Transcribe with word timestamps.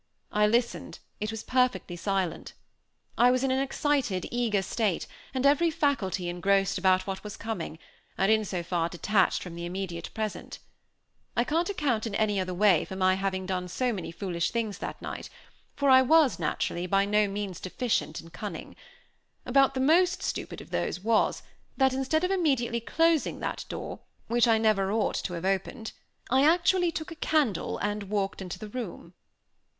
I 0.31 0.47
listened, 0.47 0.97
it 1.19 1.29
was 1.29 1.43
perfectly 1.43 1.95
silent. 1.95 2.53
I 3.19 3.29
was 3.29 3.43
in 3.43 3.51
an 3.51 3.59
excited, 3.59 4.25
eager 4.31 4.63
state, 4.63 5.05
and 5.31 5.45
every 5.45 5.69
faculty 5.69 6.27
engrossed 6.27 6.79
about 6.79 7.05
what 7.05 7.23
was 7.23 7.37
coming, 7.37 7.77
and 8.17 8.31
in 8.31 8.43
so 8.43 8.63
far 8.63 8.89
detached 8.89 9.43
from 9.43 9.53
the 9.53 9.63
immediate 9.67 10.09
present. 10.15 10.57
I 11.37 11.43
can't 11.43 11.69
account, 11.69 12.07
in 12.07 12.15
any 12.15 12.39
other 12.39 12.51
way, 12.55 12.83
for 12.83 12.95
my 12.95 13.13
having 13.13 13.45
done 13.45 13.67
so 13.67 13.93
many 13.93 14.11
foolish 14.11 14.49
things 14.49 14.79
that 14.79 14.99
night, 15.03 15.29
for 15.75 15.87
I 15.91 16.01
was, 16.01 16.39
naturally, 16.39 16.87
by 16.87 17.05
no 17.05 17.27
means 17.27 17.59
deficient 17.59 18.19
in 18.21 18.31
cunning. 18.31 18.75
About 19.45 19.75
the 19.75 19.79
most 19.81 20.23
stupid 20.23 20.61
of 20.61 20.71
those 20.71 20.99
was, 20.99 21.43
that 21.77 21.93
instead 21.93 22.23
of 22.23 22.31
immediately 22.31 22.79
closing 22.79 23.39
that 23.41 23.65
door, 23.69 23.99
which 24.25 24.47
I 24.47 24.57
never 24.57 24.91
ought 24.91 25.17
to 25.25 25.33
have 25.33 25.45
opened, 25.45 25.91
I 26.31 26.43
actually 26.43 26.91
took 26.91 27.11
a 27.11 27.15
candle 27.21 27.77
and 27.77 28.01
walked 28.09 28.41
into 28.41 28.57
the 28.57 28.69
room. 28.69 29.13